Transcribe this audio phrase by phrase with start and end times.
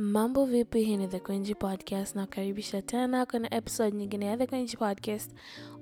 [0.00, 0.82] Mambo vipi?
[0.82, 5.30] Hii ni The Quenji Podcast na kukaribisha tena kwenye episode nyingine ya The Quenji Podcast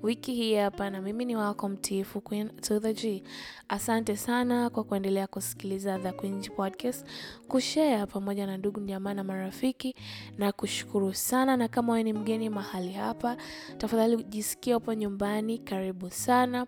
[0.03, 3.23] wiki hii hapa, na mimi ni wako mtiifu Queen to the G.
[3.69, 7.07] Asante sana kwa kuendelea kusikiliza The Queenji Podcast,
[7.47, 9.95] kushare pamoja na ndugu jamaa na marafiki,
[10.37, 11.57] na kushukuru sana.
[11.57, 13.37] Na kama wewe ni mgeni mahali hapa,
[13.77, 16.67] tafadhali ujisikie upo nyumbani, karibu sana.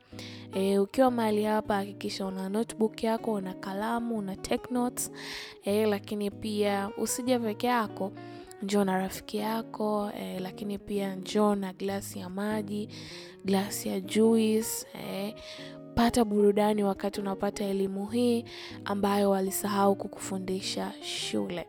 [0.54, 5.12] E, ukiwa mahali hapa hakikisha una notebook yako, una kalamu, una take notes.
[5.64, 8.12] E, lakini pia usije peke yako,
[8.64, 12.90] njoo na rafiki yako eh, lakini pia njoo na glasi ya maji,
[13.46, 15.36] glasi ya juice eh,
[15.96, 18.46] pata burudani wakati unapata elimu hii
[18.86, 21.68] ambayo walisahau kukufundisha shule.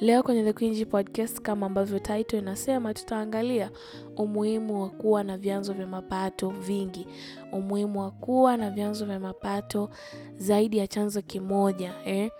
[0.00, 3.70] Leo kwenye The Queenji Podcast, kama ambavyo title inasema, tutaangalia
[4.16, 7.06] umuhimu wa kuwa na vyanzo vya mapato vingi,
[7.52, 9.90] umuhimu wa kuwa na vyanzo vya mapato
[10.36, 12.30] zaidi ya chanzo kimoja eh.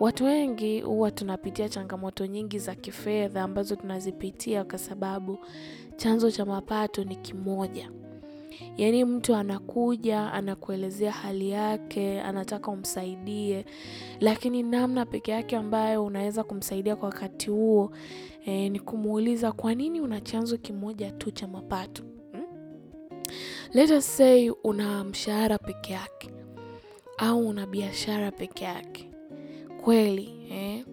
[0.00, 5.38] Watu wengi huwa tunapitia changamoto nyingi za kifedha ambazo tunazipitia kwa sababu
[5.96, 7.90] chanzo cha mapato ni kimoja.
[8.76, 13.64] Yaani mtu anakuja anakuelezea hali yake, anataka umsaidie,
[14.20, 17.90] lakini namna peke yake ambayo unaweza kumsaidia kwa wakati huo
[18.46, 22.02] e, ni kumuuliza kwa nini una chanzo kimoja tu cha mapato
[22.32, 22.44] hmm?
[23.72, 26.30] Let us say una mshahara peke yake
[27.18, 29.07] au una biashara peke yake
[29.88, 30.84] kweli eh?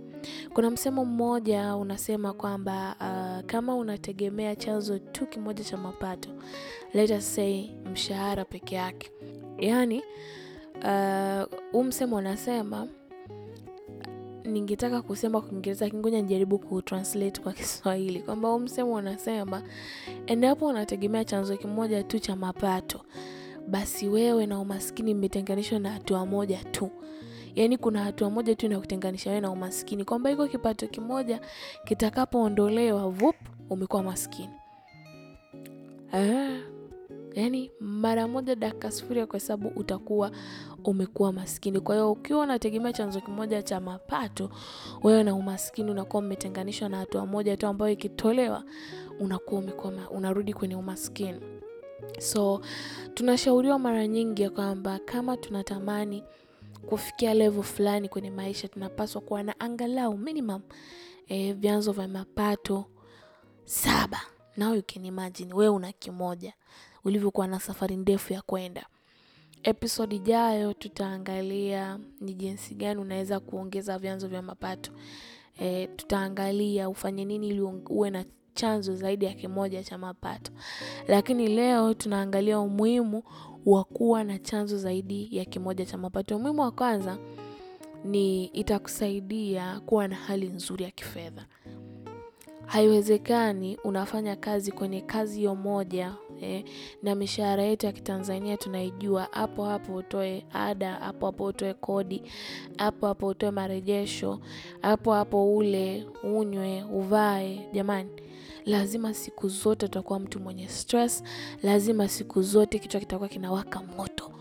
[0.54, 6.30] Kuna msemo mmoja unasema kwamba uh, kama unategemea chanzo tu kimoja cha mapato,
[6.94, 9.12] let us say mshahara peke yake,
[9.58, 10.04] yaani
[11.72, 12.88] huu uh, msemo unasema,
[14.44, 19.64] ningetaka kusema kwa Kiingereza, kingoja nijaribu kutranslate kwa Kiswahili, kwamba huu msemo unasema
[20.28, 23.02] endapo unategemea chanzo kimoja tu cha mapato,
[23.68, 26.90] basi wewe na umaskini mmetenganishwa na hatua moja tu
[27.56, 31.40] yaani kuna hatua moja tu inakutenganisha wewe na umaskini, kwamba iko kipato kimoja
[31.86, 33.36] kitakapoondolewa, vup,
[33.70, 34.54] umekuwa maskini.
[36.14, 36.58] Ah,
[37.34, 40.32] yani mara moja dakika sifuri ya kuhesabu utakuwa
[40.84, 41.80] umekuwa maskini.
[41.80, 44.50] Kwa hiyo ukiwa unategemea chanzo kimoja cha mapato,
[45.04, 48.64] wewe na umaskini unakuwa umetenganishwa na hatua moja tu ambayo ikitolewa
[49.20, 51.40] unakuwa umekuwa unarudi kwenye umaskini.
[52.20, 52.62] So
[53.14, 56.24] tunashauriwa mara nyingi ya kwamba kama tunatamani
[56.90, 60.62] kufikia level fulani kwenye maisha tunapaswa kuwa na angalau minimum
[61.28, 62.86] e, vyanzo vya mapato
[63.66, 64.22] saba.
[64.58, 66.54] Now you can imagine wewe una kimoja,
[67.06, 68.86] ulivyokuwa na safari ndefu ya kwenda.
[69.64, 74.92] Episode ijayo tutaangalia ni jinsi gani unaweza kuongeza vyanzo vya mapato
[75.60, 80.52] e, tutaangalia ufanye nini ili uwe na chanzo zaidi ya kimoja cha mapato,
[81.08, 83.24] lakini leo tunaangalia umuhimu
[83.66, 86.36] wa kuwa na chanzo zaidi ya kimoja cha mapato.
[86.38, 87.18] Umuhimu wa kwanza
[88.06, 91.46] ni itakusaidia kuwa na hali nzuri ya kifedha.
[92.66, 96.64] Haiwezekani unafanya kazi kwenye kazi hiyo moja eh,
[97.04, 102.24] na mishahara yetu ya Kitanzania tunaijua, hapo hapo utoe ada, hapo hapo utoe kodi,
[102.78, 104.40] hapo hapo utoe marejesho,
[104.82, 107.70] hapo hapo ule, unywe, uvae.
[107.74, 108.10] Jamani,
[108.66, 111.24] lazima siku zote utakuwa mtu mwenye stress.
[111.64, 114.32] Lazima siku zote kichwa kitakuwa kinawaka moto,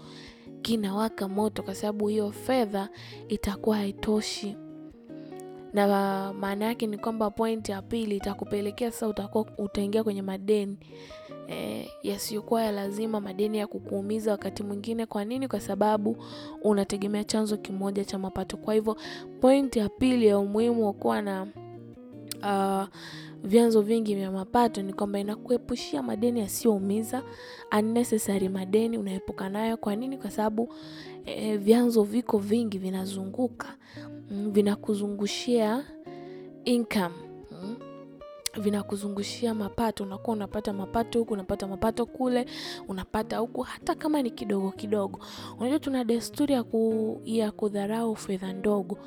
[0.62, 2.89] kinawaka moto, kwa sababu hiyo fedha
[3.29, 4.57] itakuwa haitoshi.
[5.73, 10.77] Na maana yake ni kwamba point ya pili itakupelekea sasa, utakuwa utaingia kwenye madeni
[11.49, 15.06] e, yasiyokuwa ya lazima, madeni ya kukuumiza wakati mwingine.
[15.06, 15.49] Kwa nini?
[15.49, 16.17] Kwa sababu
[16.62, 18.56] unategemea chanzo kimoja cha mapato.
[18.56, 18.97] Kwa hivyo
[19.41, 21.47] point ya pili ya umuhimu wa kuwa na
[22.44, 22.84] uh,
[23.44, 27.22] vyanzo vingi vya mapato ni kwamba inakuepushia madeni yasiyoumiza,
[27.78, 29.77] unnecessary madeni unaepuka nayo.
[29.77, 30.19] Kwa nini?
[30.19, 30.75] Kwa sababu
[31.25, 33.77] eh, vyanzo viko vingi vinazunguka,
[34.31, 35.84] mm, vinakuzungushia
[36.65, 37.15] income,
[37.62, 37.77] mm,
[38.62, 40.05] vinakuzungushia mapato.
[40.05, 42.47] Unakuwa unapata mapato huku, unapata mapato kule,
[42.88, 45.21] unapata huku, hata kama ni kidogo kidogo.
[45.61, 46.55] Unajua tuna desturi
[47.25, 48.99] ya kudharau fedha ndogo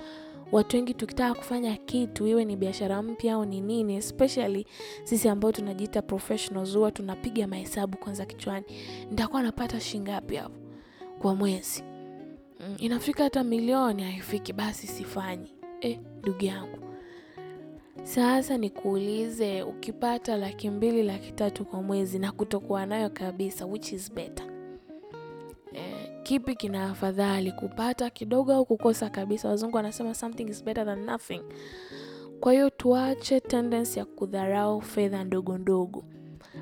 [0.52, 4.66] watu wengi tukitaka kufanya kitu iwe ni biashara mpya au ni nini, especially
[5.04, 8.66] sisi ambao tunajiita professionals, huwa tunapiga mahesabu kwanza kichwani,
[9.10, 10.56] nitakuwa napata shilingi ngapi hapo
[11.22, 11.84] kwa mwezi?
[12.60, 15.52] Mm, inafika hata milioni haifiki, basi sifanyi.
[15.82, 16.78] Eh, ndugu yangu,
[18.04, 24.14] sasa nikuulize, ukipata laki mbili laki tatu kwa mwezi na kutokuwa nayo kabisa, which is
[24.14, 24.47] better?
[26.28, 29.50] Kipi kina afadhali, kupata kidogo au kukosa kabisa?
[29.50, 31.42] Wazungu wanasema something is better than nothing.
[32.40, 36.04] Kwa hiyo tuache tendency ya kudharau fedha ndogo ndogo.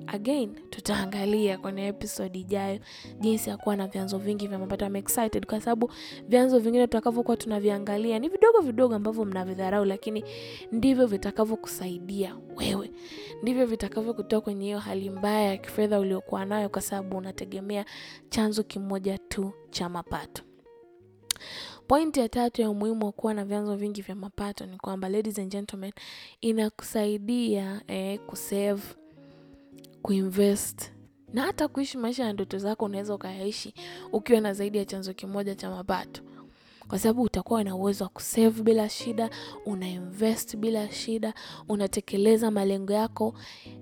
[0.08, 2.80] Again tutaangalia kwenye episode ijayo
[3.20, 4.86] jinsi ya kuwa na vyanzo vingi vya mapato.
[4.86, 5.92] I'm excited kwa sababu
[6.28, 10.24] vyanzo vingine tutakavyokuwa tunaviangalia ni vidogo vidogo ambavyo mnavidharau, lakini
[10.72, 12.92] ndivyo vitakavyokusaidia wewe,
[13.42, 17.86] ndivyo vitakavyokutoa kwenye hiyo hali mbaya ya kifedha uliokuwa nayo, kwa sababu unategemea
[18.30, 20.44] chanzo kimoja tu cha mapato.
[21.88, 25.40] Pointi ya tatu ya umuhimu wa kuwa na vyanzo vingi vya mapato ni kwamba, ladies
[25.40, 25.92] and gentlemen,
[26.42, 28.82] inakusaidia eh, kusave,
[30.06, 30.92] kuinvest
[31.34, 32.86] na hata kuishi maisha ya ndoto zako.
[32.86, 33.74] Unaweza ukayaishi
[34.12, 36.22] ukiwa na zaidi ya chanzo kimoja cha mapato,
[36.88, 39.30] kwa sababu utakuwa na uwezo wa kusave bila shida,
[39.66, 41.34] una invest bila shida,
[41.70, 43.34] unatekeleza malengo yako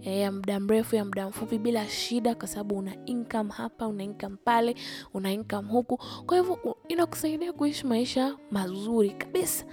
[0.03, 4.03] eh, ya muda mrefu, ya muda mfupi bila shida, kwa sababu una income hapa, una
[4.03, 4.75] income pale,
[5.13, 5.97] una income huku.
[6.25, 9.65] Kwa hivyo inakusaidia kuishi maisha mazuri kabisa.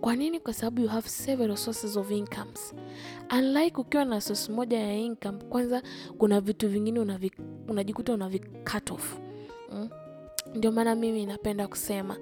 [0.00, 0.40] Kwa nini?
[0.40, 2.74] Kwa sababu you have several sources of incomes.
[3.38, 5.82] Unlike ukiwa na source moja ya income, kwanza
[6.18, 7.00] kuna vitu vingine
[7.68, 8.38] unajikuta unavi
[8.72, 9.18] cut off
[9.72, 9.88] mm?
[10.54, 12.16] Ndio maana mimi napenda kusema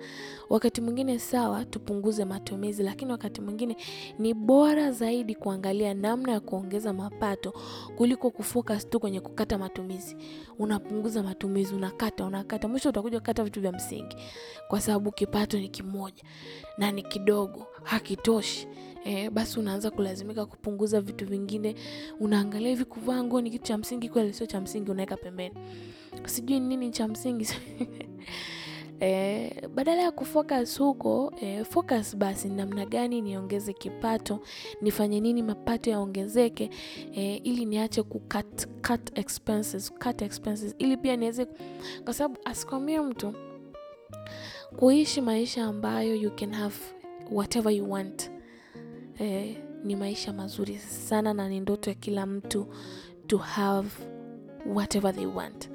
[0.51, 3.77] wakati mwingine sawa, tupunguze matumizi, lakini wakati mwingine
[4.19, 7.53] ni bora zaidi kuangalia namna ya kuongeza mapato
[7.97, 10.17] kuliko kufocus tu kwenye kukata matumizi.
[10.59, 14.17] Unapunguza matumizi, unakata unakata, mwisho utakuja kukata vitu vya msingi,
[14.69, 16.23] kwa sababu kipato ni kimoja
[16.79, 18.69] na ni kidogo, hakitoshi.
[19.05, 21.75] Eh, basi unaanza kulazimika kupunguza vitu vingine.
[22.21, 24.33] Unaangalia hivi, kuvaa nguo ni kitu cha msingi kweli?
[24.33, 25.55] Sio cha msingi, unaweka pembeni.
[26.25, 27.49] Sijui nini cha msingi
[29.01, 34.41] eh, badala ya kufocus huko eh, focus basi namna gani niongeze kipato,
[34.81, 36.71] nifanye nini mapato yaongezeke,
[37.15, 40.75] eh, ili niache ku cut, cut expenses, cut expenses.
[40.79, 41.47] Ili pia niweze,
[42.05, 43.35] kwa sababu asikwambie mtu
[44.77, 46.75] kuishi maisha ambayo you can have
[47.31, 48.31] whatever you want
[49.19, 52.67] eh, ni maisha mazuri sana na ni ndoto ya kila mtu
[53.27, 53.89] to have
[54.67, 55.71] whatever they want.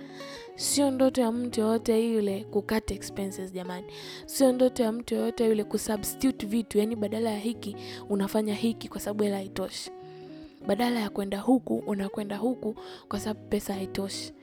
[0.56, 3.88] Sio ndoto ya mtu yoyote yule kukata expenses jamani.
[4.25, 7.75] Sio ndoto ya mtu yoyote yule kusubstitute vitu, yani badala ya hiki
[8.09, 9.91] unafanya hiki kwa sababu hela haitoshi,
[10.68, 12.75] badala ya kwenda huku unakwenda huku
[13.07, 14.33] kwa sababu pesa haitoshi.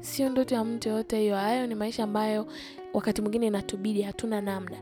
[0.00, 1.36] Sio ndoto ya mtu yoyote hiyo.
[1.36, 2.46] Hayo ni maisha ambayo
[2.92, 4.76] wakati mwingine inatubidi, hatuna namna.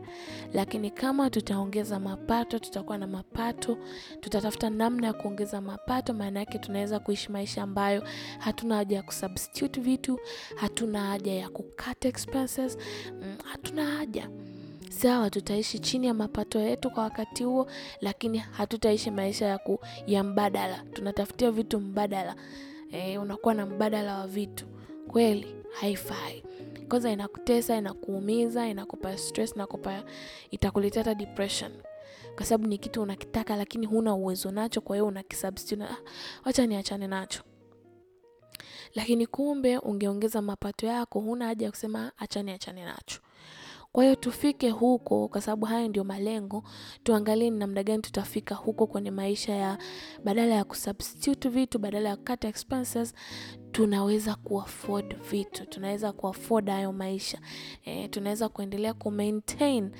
[0.53, 3.77] Lakini kama tutaongeza mapato, tutakuwa na mapato,
[4.19, 8.03] tutatafuta namna ya kuongeza mapato, maana yake tunaweza kuishi maisha ambayo
[8.39, 10.19] hatuna haja ya kusubstitute vitu,
[10.55, 12.77] hatuna haja ya kukata expenses,
[13.21, 14.29] mm, hatuna haja
[14.89, 17.67] Sawa, tutaishi chini ya mapato yetu kwa wakati huo,
[18.01, 20.83] lakini hatutaishi maisha ya, ku, ya mbadala.
[20.93, 22.35] Tunatafutia vitu mbadala.
[22.91, 24.65] E, unakuwa na mbadala wa vitu
[25.11, 26.43] kweli, haifai.
[26.89, 30.03] Kwanza inakutesa, inakuumiza, inakupa stress, inakupa
[30.51, 31.71] itakuletea hata depression,
[32.35, 35.97] kwa sababu ni kitu unakitaka lakini huna uwezo nacho, kwa hiyo unakisubstitute, ah,
[36.45, 37.43] wacha niachane nacho.
[38.95, 43.19] Lakini kumbe ungeongeza mapato yako, huna haja ya kusema acha niachane nacho.
[43.91, 46.63] Kwa hiyo tufike huko, kwa sababu hayo ndio malengo.
[47.03, 49.77] Tuangalie ni namna gani tutafika huko kwenye maisha ya
[50.23, 53.13] badala ya kusubstitute vitu, badala ya kukata expenses,
[53.71, 57.39] tunaweza kuafford vitu, tunaweza kuafford hayo maisha
[57.85, 59.91] e, tunaweza kuendelea kumaintain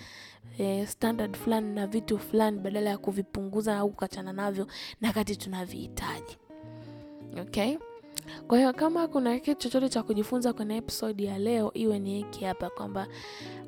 [0.57, 4.67] e, standard fulani na vitu fulani badala ya kuvipunguza au kukachana navyo
[5.01, 6.37] na kati tunavihitaji.
[7.41, 7.77] Okay?
[8.47, 12.45] Kwa hiyo kama kuna kitu chochote cha kujifunza kwenye episode ya leo, iwe ni hiki
[12.45, 13.07] hapa kwamba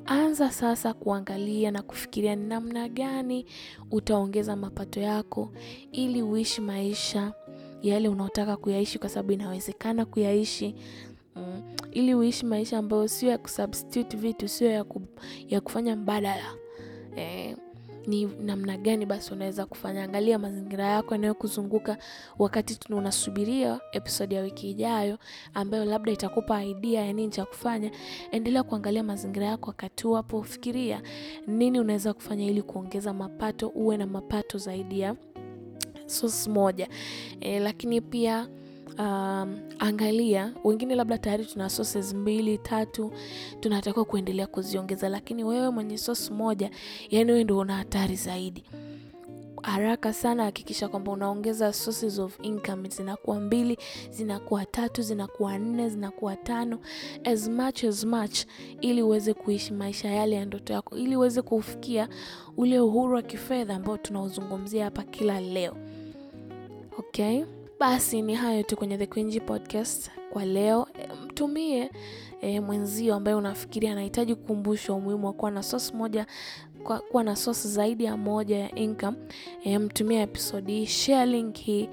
[0.06, 3.46] anza sasa kuangalia na kufikiria ni namna gani
[3.90, 5.52] utaongeza mapato yako
[5.92, 7.32] ili uishi maisha
[7.82, 10.74] yale unaotaka kuyaishi, kwa sababu inawezekana kuyaishi
[11.36, 15.02] mm, ili uishi maisha ambayo sio ya kusubstitute vitu, sio ya, ku,
[15.48, 16.54] ya kufanya mbadala.
[17.16, 17.56] Eh,
[18.06, 20.04] ni namna gani basi unaweza kufanya.
[20.04, 21.96] Angalia mazingira yako yanayokuzunguka
[22.38, 25.18] wakati unasubiria episodi ya wiki ijayo,
[25.54, 27.90] ambayo labda itakupa idea ya nini cha kufanya.
[28.30, 31.02] Endelea kuangalia mazingira yako wakati wapo, fikiria
[31.46, 35.16] nini unaweza kufanya ili kuongeza mapato, uwe na mapato zaidi ya
[36.06, 36.88] source moja
[37.40, 38.48] e, lakini pia
[38.98, 43.12] Um, angalia wengine labda tayari tuna sources mbili tatu,
[43.60, 46.70] tunatakiwa kuendelea kuziongeza, lakini wewe mwenye source moja,
[47.10, 48.64] yani wewe ndio una hatari zaidi.
[49.62, 53.78] Haraka sana hakikisha kwamba unaongeza sources of income, zinakuwa mbili,
[54.10, 56.78] zinakuwa tatu, zinakuwa nne, zinakuwa tano,
[57.24, 58.38] as much as much,
[58.80, 62.08] ili uweze kuishi maisha yale ya ndoto yako, ili uweze kufikia
[62.56, 65.76] ule uhuru wa kifedha ambao tunaozungumzia hapa kila leo.
[66.98, 67.44] Okay?
[67.82, 70.88] Basi ni hayo tu kwenye The Queen Podcast kwa leo.
[71.24, 71.90] Mtumie
[72.40, 76.26] e, mwenzio ambaye unafikiria anahitaji kukumbushwa umuhimu wa kuwa na source moja
[76.82, 79.16] kwa kuwa na source zaidi ya moja ya income
[79.64, 81.88] e, mtumia episode hii, share link hii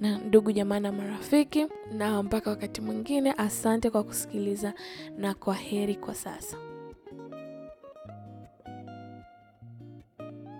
[0.00, 4.74] na ndugu jamaa na marafiki, na mpaka wakati mwingine, asante kwa kusikiliza
[5.18, 6.67] na kwa heri kwa sasa.